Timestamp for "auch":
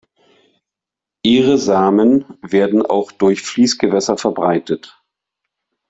2.83-3.11